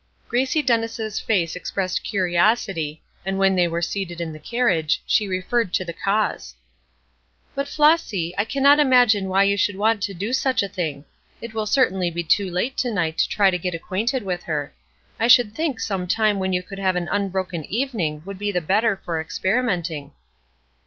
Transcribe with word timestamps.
Gracie 0.27 0.63
Dennis' 0.63 1.19
face 1.19 1.55
expressed 1.55 2.03
curiosity, 2.03 3.03
and 3.23 3.37
when 3.37 3.55
they 3.55 3.67
were 3.67 3.83
seated 3.83 4.19
in 4.19 4.33
the 4.33 4.39
carriage, 4.39 4.99
she 5.05 5.27
referred 5.27 5.75
to 5.75 5.85
the 5.85 5.93
cause: 5.93 6.55
"But 7.53 7.67
Flossy, 7.67 8.33
I 8.35 8.45
cannot 8.45 8.79
imagine 8.79 9.29
why 9.29 9.43
you 9.43 9.57
should 9.57 9.75
want 9.75 10.01
to 10.01 10.15
do 10.15 10.33
such 10.33 10.63
a 10.63 10.67
thing. 10.67 11.05
It 11.39 11.53
will 11.53 11.67
certainly 11.67 12.09
be 12.09 12.23
too 12.23 12.49
late 12.49 12.77
to 12.77 12.91
night 12.91 13.19
to 13.19 13.29
try 13.29 13.51
to 13.51 13.59
get 13.59 13.75
acquainted 13.75 14.23
with 14.23 14.41
her. 14.45 14.73
I 15.19 15.27
should 15.27 15.53
think 15.53 15.79
some 15.79 16.07
time 16.07 16.39
when 16.39 16.51
you 16.51 16.63
could 16.63 16.79
have 16.79 16.95
an 16.95 17.07
unbroken 17.11 17.63
evening 17.65 18.23
would 18.25 18.39
be 18.39 18.51
the 18.51 18.59
better 18.59 18.99
for 19.05 19.21
experimenting." 19.21 20.13